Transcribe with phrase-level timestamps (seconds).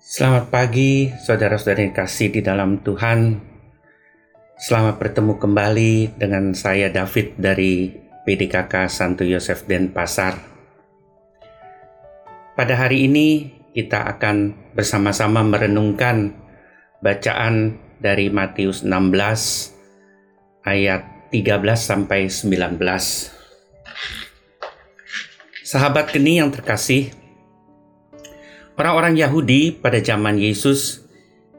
[0.00, 3.36] Selamat pagi, saudara-saudara yang kasih di dalam Tuhan.
[4.56, 7.92] Selamat bertemu kembali dengan saya David dari
[8.24, 10.40] PDKK Santo Yosef Denpasar.
[12.56, 16.32] Pada hari ini kita akan bersama-sama merenungkan
[17.04, 22.80] bacaan dari Matius 16 ayat 13 sampai 19.
[25.60, 27.19] Sahabat geni yang terkasih,
[28.80, 31.04] Orang-orang Yahudi pada zaman Yesus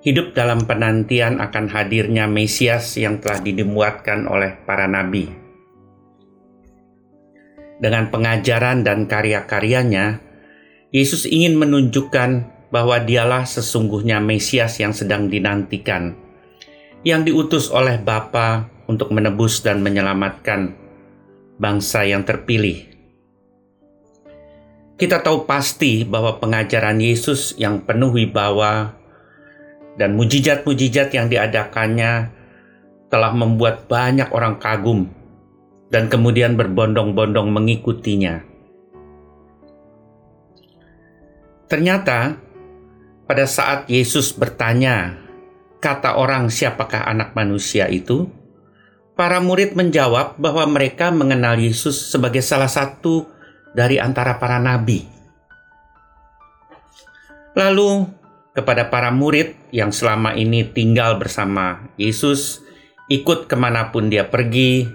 [0.00, 5.28] hidup dalam penantian akan hadirnya Mesias yang telah didimuatkan oleh para nabi.
[7.76, 10.24] Dengan pengajaran dan karya-karyanya,
[10.96, 16.16] Yesus ingin menunjukkan bahwa dialah sesungguhnya Mesias yang sedang dinantikan,
[17.04, 20.72] yang diutus oleh Bapa untuk menebus dan menyelamatkan
[21.60, 22.89] bangsa yang terpilih
[25.00, 28.92] kita tahu pasti bahwa pengajaran Yesus yang penuh wibawa
[29.96, 32.28] dan mujizat-mujizat yang diadakannya
[33.08, 35.08] telah membuat banyak orang kagum
[35.88, 38.44] dan kemudian berbondong-bondong mengikutinya.
[41.64, 42.36] Ternyata,
[43.24, 45.16] pada saat Yesus bertanya,
[45.80, 48.28] "Kata orang, siapakah Anak Manusia itu?"
[49.16, 53.39] Para murid menjawab bahwa mereka mengenal Yesus sebagai salah satu
[53.74, 55.06] dari antara para nabi.
[57.54, 58.06] Lalu,
[58.54, 62.62] kepada para murid yang selama ini tinggal bersama Yesus,
[63.10, 64.86] ikut ke mana pun dia pergi,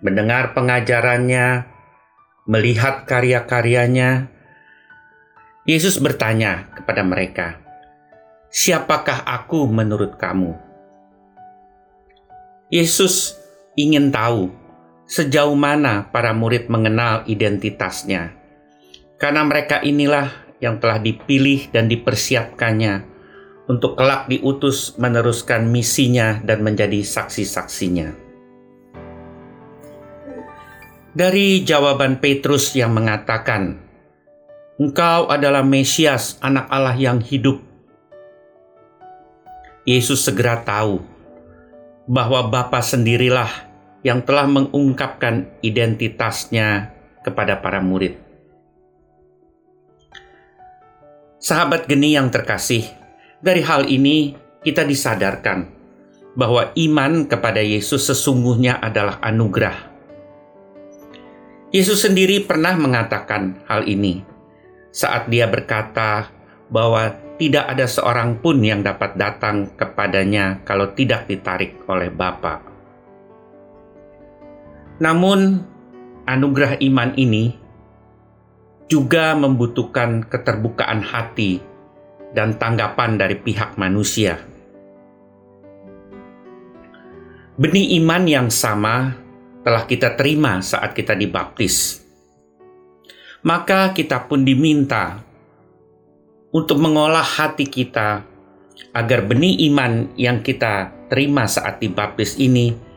[0.00, 1.68] mendengar pengajarannya,
[2.48, 4.32] melihat karya-karyanya,
[5.68, 7.60] Yesus bertanya kepada mereka,
[8.48, 10.56] "Siapakah aku menurut kamu?"
[12.72, 13.36] Yesus
[13.76, 14.48] ingin tahu
[15.08, 18.36] sejauh mana para murid mengenal identitasnya.
[19.16, 20.28] Karena mereka inilah
[20.60, 23.08] yang telah dipilih dan dipersiapkannya
[23.66, 28.14] untuk kelak diutus meneruskan misinya dan menjadi saksi-saksinya.
[31.18, 33.80] Dari jawaban Petrus yang mengatakan,
[34.78, 37.58] "Engkau adalah Mesias, Anak Allah yang hidup."
[39.82, 41.02] Yesus segera tahu
[42.06, 43.67] bahwa Bapa sendirilah
[44.06, 46.94] yang telah mengungkapkan identitasnya
[47.26, 48.14] kepada para murid.
[51.38, 52.82] Sahabat geni yang terkasih,
[53.38, 55.70] dari hal ini kita disadarkan
[56.34, 59.90] bahwa iman kepada Yesus sesungguhnya adalah anugerah.
[61.70, 64.24] Yesus sendiri pernah mengatakan hal ini
[64.88, 66.32] saat dia berkata
[66.72, 72.77] bahwa tidak ada seorang pun yang dapat datang kepadanya kalau tidak ditarik oleh Bapa.
[74.98, 75.62] Namun,
[76.26, 77.54] anugerah iman ini
[78.90, 81.62] juga membutuhkan keterbukaan hati
[82.34, 84.42] dan tanggapan dari pihak manusia.
[87.58, 89.14] Benih iman yang sama
[89.62, 92.02] telah kita terima saat kita dibaptis.
[93.42, 95.22] Maka kita pun diminta
[96.50, 98.26] untuk mengolah hati kita
[98.94, 102.87] agar benih iman yang kita terima saat dibaptis ini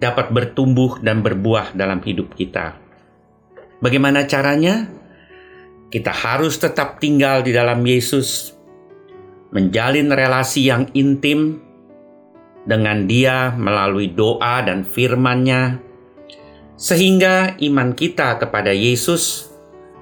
[0.00, 2.74] dapat bertumbuh dan berbuah dalam hidup kita.
[3.84, 4.88] Bagaimana caranya?
[5.92, 8.56] Kita harus tetap tinggal di dalam Yesus,
[9.52, 11.60] menjalin relasi yang intim
[12.64, 15.82] dengan Dia melalui doa dan firman-Nya,
[16.78, 19.50] sehingga iman kita kepada Yesus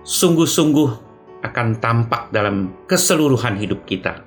[0.05, 0.91] sungguh-sungguh
[1.43, 4.23] akan tampak dalam keseluruhan hidup kita,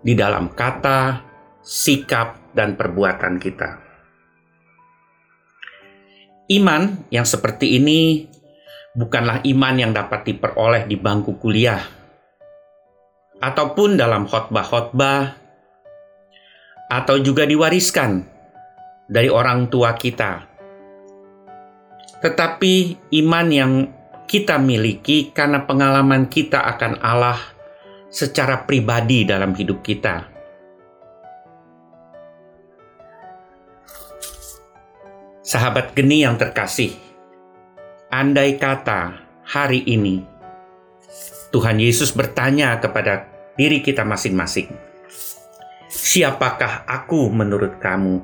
[0.00, 1.20] di dalam kata,
[1.60, 3.83] sikap, dan perbuatan kita.
[6.44, 8.28] Iman yang seperti ini
[8.92, 11.80] bukanlah iman yang dapat diperoleh di bangku kuliah
[13.40, 15.40] ataupun dalam khotbah-khotbah
[16.92, 18.28] atau juga diwariskan
[19.08, 20.44] dari orang tua kita.
[22.20, 22.74] Tetapi
[23.24, 23.72] iman yang
[24.28, 27.40] kita miliki karena pengalaman kita akan Allah
[28.12, 30.33] secara pribadi dalam hidup kita.
[35.54, 36.98] Sahabat geni yang terkasih,
[38.10, 40.26] andai kata hari ini
[41.54, 44.74] Tuhan Yesus bertanya kepada diri kita masing-masing,
[45.86, 48.18] "Siapakah aku menurut kamu?"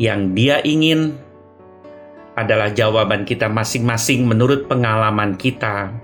[0.00, 1.20] Yang Dia ingin
[2.32, 6.00] adalah jawaban kita masing-masing menurut pengalaman kita,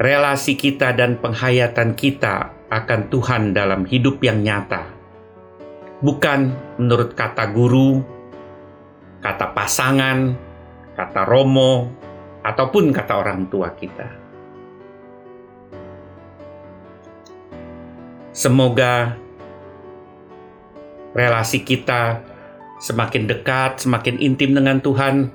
[0.00, 4.99] relasi kita, dan penghayatan kita akan Tuhan dalam hidup yang nyata
[6.00, 8.00] bukan menurut kata guru,
[9.20, 10.34] kata pasangan,
[10.96, 11.92] kata romo,
[12.40, 14.08] ataupun kata orang tua kita.
[18.32, 19.20] Semoga
[21.12, 22.24] relasi kita
[22.80, 25.28] semakin dekat, semakin intim dengan Tuhan,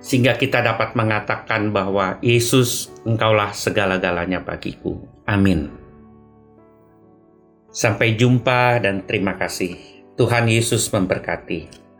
[0.00, 5.02] sehingga kita dapat mengatakan bahwa Yesus, Engkaulah segala-galanya bagiku.
[5.26, 5.81] Amin.
[7.72, 9.80] Sampai jumpa dan terima kasih.
[10.20, 11.91] Tuhan Yesus memberkati.